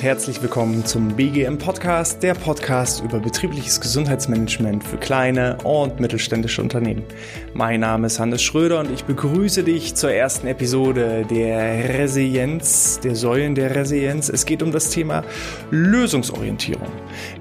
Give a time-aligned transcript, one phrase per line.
[0.00, 6.62] und herzlich willkommen zum BGM Podcast, der Podcast über betriebliches Gesundheitsmanagement für kleine und mittelständische
[6.62, 7.04] Unternehmen.
[7.52, 13.14] Mein Name ist Hannes Schröder und ich begrüße dich zur ersten Episode der Resilienz, der
[13.14, 14.30] Säulen der Resilienz.
[14.30, 15.22] Es geht um das Thema
[15.70, 16.88] Lösungsorientierung.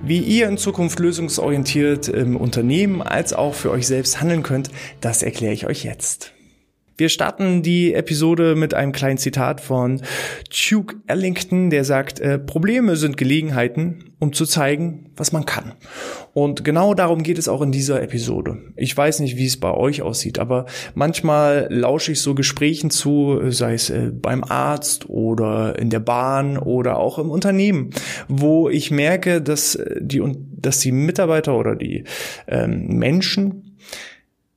[0.04, 4.70] Wie ihr in Zukunft lösungsorientiert im Unternehmen als auch für euch selbst handeln könnt,
[5.00, 6.34] das erkläre ich euch jetzt.
[7.00, 10.02] Wir starten die Episode mit einem kleinen Zitat von
[10.50, 15.76] Duke Ellington, der sagt, äh, Probleme sind Gelegenheiten, um zu zeigen, was man kann.
[16.34, 18.58] Und genau darum geht es auch in dieser Episode.
[18.76, 23.50] Ich weiß nicht, wie es bei euch aussieht, aber manchmal lausche ich so Gesprächen zu,
[23.50, 27.92] sei es äh, beim Arzt oder in der Bahn oder auch im Unternehmen,
[28.28, 30.22] wo ich merke, dass äh, die,
[30.58, 32.04] dass die Mitarbeiter oder die
[32.50, 33.78] ähm, Menschen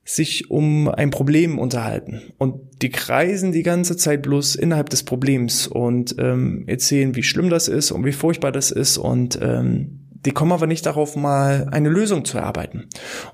[0.05, 2.21] sich um ein Problem unterhalten.
[2.37, 7.49] Und die kreisen die ganze Zeit bloß innerhalb des Problems und ähm, erzählen, wie schlimm
[7.49, 11.67] das ist und wie furchtbar das ist und ähm, die kommen aber nicht darauf, mal
[11.71, 12.87] eine Lösung zu erarbeiten.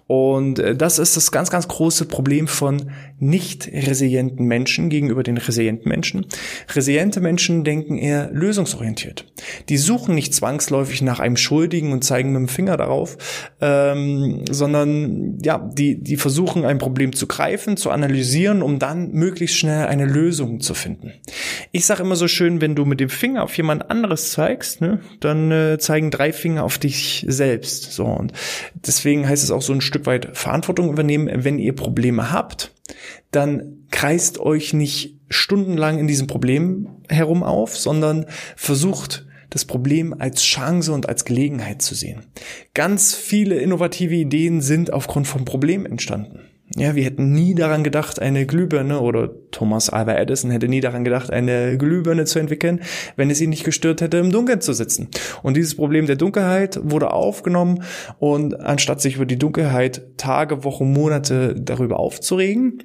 [0.07, 5.37] Und äh, das ist das ganz, ganz große Problem von nicht resilienten Menschen gegenüber den
[5.37, 6.25] resilienten Menschen.
[6.73, 9.25] Resiliente Menschen denken eher lösungsorientiert.
[9.69, 13.17] Die suchen nicht zwangsläufig nach einem Schuldigen und zeigen mit dem Finger darauf,
[13.61, 19.57] ähm, sondern ja, die, die versuchen ein Problem zu greifen, zu analysieren, um dann möglichst
[19.57, 21.13] schnell eine Lösung zu finden.
[21.71, 25.01] Ich sage immer so schön, wenn du mit dem Finger auf jemand anderes zeigst, ne,
[25.19, 27.91] dann äh, zeigen drei Finger auf dich selbst.
[27.91, 28.33] So und
[28.73, 32.73] deswegen heißt es auch so ein Stück weit Verantwortung übernehmen, wenn ihr Probleme habt,
[33.31, 40.43] dann kreist euch nicht stundenlang in diesem Problem herum auf, sondern versucht das Problem als
[40.43, 42.25] Chance und als Gelegenheit zu sehen.
[42.73, 46.41] Ganz viele innovative Ideen sind aufgrund von Problemen entstanden.
[46.75, 51.03] Ja, wir hätten nie daran gedacht, eine Glühbirne oder Thomas Alva Edison hätte nie daran
[51.03, 52.81] gedacht, eine Glühbirne zu entwickeln,
[53.15, 55.09] wenn es ihn nicht gestört hätte, im Dunkeln zu sitzen.
[55.41, 57.83] Und dieses Problem der Dunkelheit wurde aufgenommen
[58.19, 62.83] und anstatt sich über die Dunkelheit Tage, Wochen, Monate darüber aufzuregen,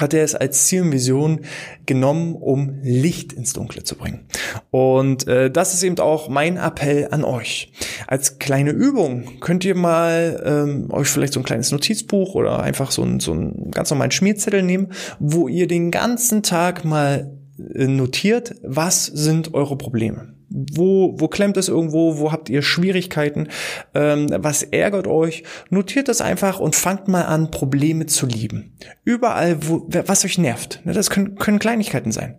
[0.00, 1.40] hat er es als Ziel und Vision
[1.84, 4.26] genommen, um Licht ins Dunkle zu bringen.
[4.70, 7.72] Und äh, das ist eben auch mein Appell an euch.
[8.06, 12.90] Als kleine Übung könnt ihr mal ähm, euch vielleicht so ein kleines Notizbuch oder einfach
[12.90, 17.32] so ein, so ein ganz normalen Schmierzettel nehmen, wo ihr den ganzen Tag mal
[17.74, 20.35] äh, notiert, was sind eure Probleme.
[20.48, 22.18] Wo, wo klemmt es irgendwo?
[22.18, 23.48] Wo habt ihr Schwierigkeiten?
[23.94, 25.42] Ähm, was ärgert euch?
[25.70, 28.76] Notiert das einfach und fangt mal an, Probleme zu lieben.
[29.04, 30.80] Überall, wo, was euch nervt.
[30.84, 32.38] Ne, das können, können Kleinigkeiten sein.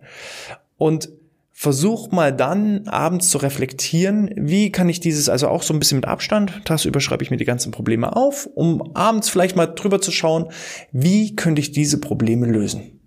[0.76, 1.10] Und
[1.58, 5.98] versucht mal dann abends zu reflektieren, wie kann ich dieses, also auch so ein bisschen
[5.98, 10.00] mit Abstand, tagsüber schreibe ich mir die ganzen Probleme auf, um abends vielleicht mal drüber
[10.00, 10.52] zu schauen,
[10.92, 12.97] wie könnte ich diese Probleme lösen.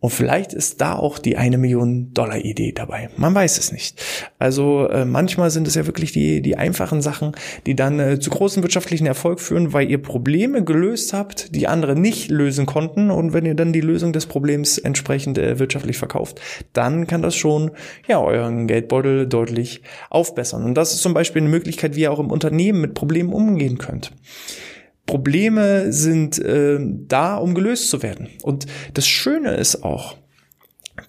[0.00, 3.10] Und vielleicht ist da auch die eine Million Dollar Idee dabei.
[3.16, 4.00] Man weiß es nicht.
[4.38, 7.32] Also äh, manchmal sind es ja wirklich die, die einfachen Sachen,
[7.66, 11.96] die dann äh, zu großen wirtschaftlichen Erfolg führen, weil ihr Probleme gelöst habt, die andere
[11.96, 13.10] nicht lösen konnten.
[13.10, 16.40] Und wenn ihr dann die Lösung des Problems entsprechend äh, wirtschaftlich verkauft,
[16.72, 17.72] dann kann das schon
[18.06, 20.62] ja euren Geldbeutel deutlich aufbessern.
[20.62, 23.78] Und das ist zum Beispiel eine Möglichkeit, wie ihr auch im Unternehmen mit Problemen umgehen
[23.78, 24.12] könnt.
[25.08, 28.28] Probleme sind äh, da, um gelöst zu werden.
[28.42, 30.16] Und das Schöne ist auch,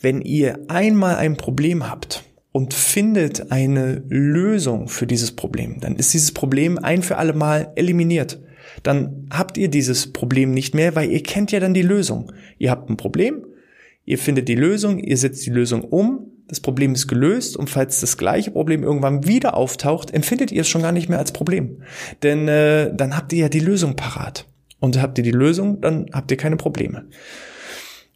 [0.02, 6.14] wenn ihr einmal ein Problem habt und findet eine Lösung für dieses Problem, dann ist
[6.14, 8.40] dieses Problem ein für alle Mal eliminiert.
[8.84, 12.31] Dann habt ihr dieses Problem nicht mehr, weil ihr kennt ja dann die Lösung.
[12.58, 13.46] Ihr habt ein Problem,
[14.06, 18.02] ihr findet die Lösung, ihr setzt die Lösung um das Problem ist gelöst und falls
[18.02, 21.84] das gleiche Problem irgendwann wieder auftaucht, empfindet ihr es schon gar nicht mehr als Problem.
[22.24, 24.46] Denn äh, dann habt ihr ja die Lösung parat.
[24.80, 27.06] Und habt ihr die Lösung, dann habt ihr keine Probleme.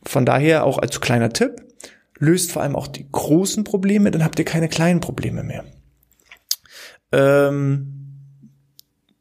[0.03, 1.61] Von daher auch als kleiner Tipp,
[2.17, 5.65] löst vor allem auch die großen Probleme, dann habt ihr keine kleinen Probleme mehr.
[7.11, 8.03] Ähm,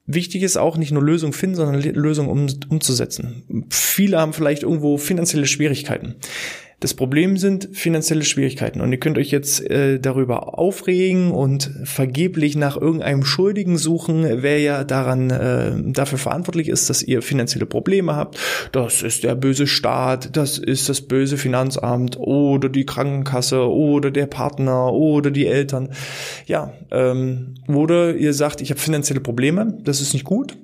[0.06, 3.66] Wichtig ist auch nicht nur Lösungen finden, sondern Lösungen um, umzusetzen.
[3.70, 6.16] Viele haben vielleicht irgendwo finanzielle Schwierigkeiten.
[6.82, 12.56] Das Problem sind finanzielle Schwierigkeiten und ihr könnt euch jetzt äh, darüber aufregen und vergeblich
[12.56, 18.16] nach irgendeinem Schuldigen suchen, wer ja daran äh, dafür verantwortlich ist, dass ihr finanzielle Probleme
[18.16, 18.36] habt.
[18.72, 24.26] Das ist der böse Staat, das ist das böse Finanzamt oder die Krankenkasse oder der
[24.26, 25.90] Partner oder die Eltern.
[26.46, 30.56] Ja, ähm, oder ihr sagt, ich habe finanzielle Probleme, das ist nicht gut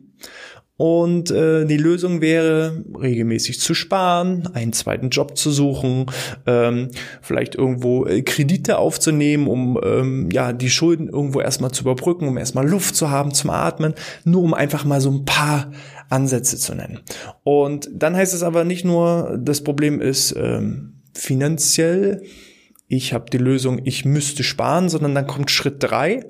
[0.78, 6.06] und äh, die Lösung wäre, regelmäßig zu sparen, einen zweiten Job zu suchen,
[6.46, 6.88] ähm,
[7.20, 12.38] vielleicht irgendwo äh, Kredite aufzunehmen, um ähm, ja die Schulden irgendwo erstmal zu überbrücken, um
[12.38, 13.92] erstmal Luft zu haben zum Atmen,
[14.24, 15.72] nur um einfach mal so ein paar
[16.08, 17.00] Ansätze zu nennen.
[17.42, 22.22] Und dann heißt es aber nicht nur, das Problem ist ähm, finanziell
[22.88, 26.24] ich habe die Lösung, ich müsste sparen, sondern dann kommt Schritt drei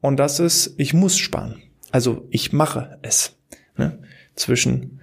[0.00, 1.62] und das ist, ich muss sparen.
[1.90, 3.35] Also ich mache es.
[3.76, 3.98] Ne?
[4.34, 5.00] Zwischen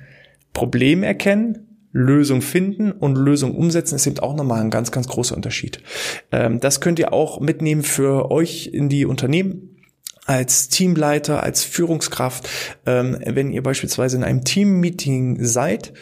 [0.53, 5.35] Problem erkennen, Lösung finden und Lösung umsetzen ist eben auch nochmal ein ganz, ganz großer
[5.35, 5.79] Unterschied.
[6.31, 9.69] Ähm, das könnt ihr auch mitnehmen für euch in die Unternehmen
[10.25, 12.49] als Teamleiter, als Führungskraft,
[12.85, 15.93] ähm, wenn ihr beispielsweise in einem Teammeeting seid,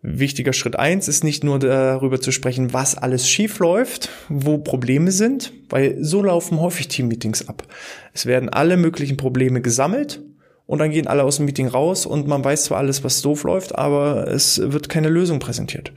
[0.00, 5.10] Wichtiger Schritt eins ist nicht nur darüber zu sprechen, was alles schief läuft, wo Probleme
[5.10, 7.64] sind, weil so laufen häufig Teammeetings ab.
[8.12, 10.22] Es werden alle möglichen Probleme gesammelt
[10.68, 13.44] und dann gehen alle aus dem Meeting raus und man weiß zwar alles, was doof
[13.44, 15.92] läuft, aber es wird keine Lösung präsentiert.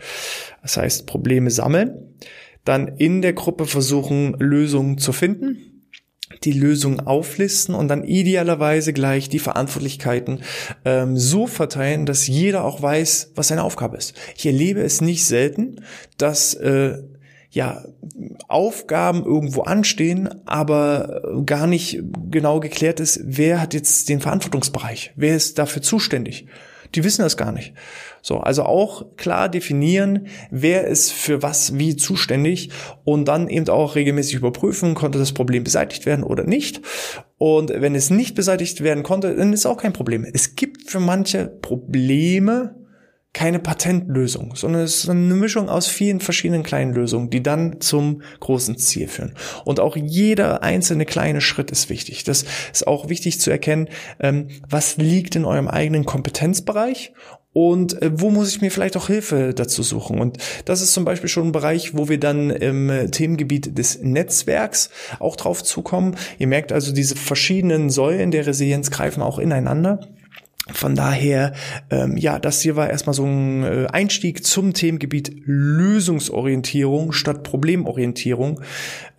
[0.62, 2.16] Das heißt, Probleme sammeln,
[2.64, 5.68] dann in der Gruppe versuchen, Lösungen zu finden
[6.46, 10.40] die Lösung auflisten und dann idealerweise gleich die Verantwortlichkeiten
[10.86, 14.16] ähm, so verteilen, dass jeder auch weiß, was seine Aufgabe ist.
[14.38, 15.82] Ich erlebe es nicht selten,
[16.18, 17.00] dass äh,
[17.52, 17.84] ja,
[18.48, 25.36] Aufgaben irgendwo anstehen, aber gar nicht genau geklärt ist, wer hat jetzt den Verantwortungsbereich, wer
[25.36, 26.48] ist dafür zuständig.
[26.96, 27.74] Die wissen das gar nicht.
[28.22, 32.70] So, also auch klar definieren, wer ist für was wie zuständig
[33.04, 36.82] und dann eben auch regelmäßig überprüfen, konnte das Problem beseitigt werden oder nicht.
[37.38, 40.26] Und wenn es nicht beseitigt werden konnte, dann ist auch kein Problem.
[40.32, 42.76] Es gibt für manche Probleme
[43.34, 48.24] keine Patentlösung, sondern es ist eine Mischung aus vielen verschiedenen kleinen Lösungen, die dann zum
[48.40, 49.36] großen Ziel führen.
[49.64, 52.26] Und auch jeder einzelne kleine Schritt ist wichtig.
[52.26, 53.88] Das ist auch wichtig zu erkennen,
[54.20, 57.14] ähm, was liegt in eurem eigenen Kompetenzbereich
[57.54, 60.20] und äh, wo muss ich mir vielleicht auch Hilfe dazu suchen?
[60.20, 64.02] Und das ist zum Beispiel schon ein Bereich, wo wir dann im äh, Themengebiet des
[64.02, 64.90] Netzwerks
[65.20, 66.16] auch drauf zukommen.
[66.38, 70.00] Ihr merkt also, diese verschiedenen Säulen der Resilienz greifen auch ineinander.
[70.74, 71.54] Von daher,
[71.90, 78.62] ähm, ja, das hier war erstmal so ein äh, Einstieg zum Themengebiet Lösungsorientierung statt Problemorientierung.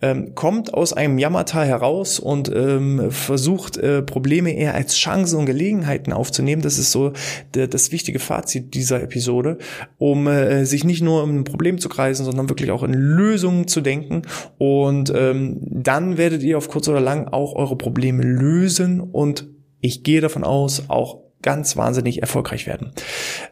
[0.01, 5.45] Ähm, kommt aus einem Jammertal heraus und ähm, versucht, äh, Probleme eher als Chancen und
[5.45, 6.61] Gelegenheiten aufzunehmen.
[6.61, 7.13] Das ist so
[7.51, 9.57] das wichtige Fazit dieser Episode,
[9.97, 13.67] um äh, sich nicht nur um ein Problem zu kreisen, sondern wirklich auch in Lösungen
[13.67, 14.23] zu denken.
[14.57, 19.47] Und ähm, dann werdet ihr auf kurz oder lang auch eure Probleme lösen und
[19.81, 22.91] ich gehe davon aus, auch ganz wahnsinnig erfolgreich werden.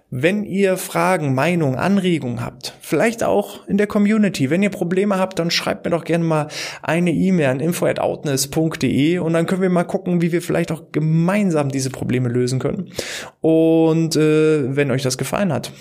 [0.10, 5.38] Wenn ihr Fragen, Meinungen, Anregungen habt, vielleicht auch in der Community, wenn ihr Probleme habt,
[5.40, 6.48] dann schreibt mir doch gerne mal
[6.82, 11.70] eine E-Mail an info@outness.de und dann können wir mal gucken, wie wir vielleicht auch gemeinsam
[11.70, 12.92] diese Probleme lösen können.
[13.40, 15.72] Und äh, wenn euch das gefallen hat,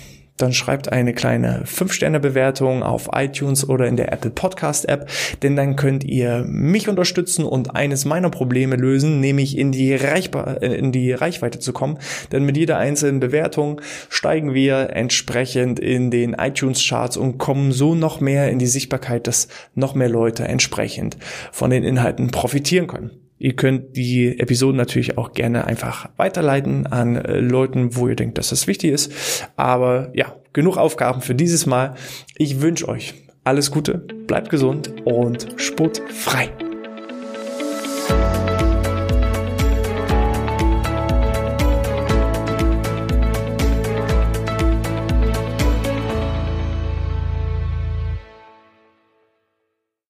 [0.41, 5.09] dann schreibt eine kleine 5-Sterne-Bewertung auf iTunes oder in der Apple Podcast App,
[5.43, 10.61] denn dann könnt ihr mich unterstützen und eines meiner Probleme lösen, nämlich in die, Reichbar
[10.61, 11.97] äh, in die Reichweite zu kommen.
[12.31, 17.95] Denn mit jeder einzelnen Bewertung steigen wir entsprechend in den iTunes Charts und kommen so
[17.95, 21.17] noch mehr in die Sichtbarkeit, dass noch mehr Leute entsprechend
[21.51, 23.11] von den Inhalten profitieren können.
[23.41, 28.37] Ihr könnt die Episoden natürlich auch gerne einfach weiterleiten an äh, Leuten, wo ihr denkt,
[28.37, 29.11] dass das wichtig ist.
[29.55, 31.95] Aber ja, genug Aufgaben für dieses Mal.
[32.37, 36.51] Ich wünsche euch alles Gute, bleibt gesund und sportfrei.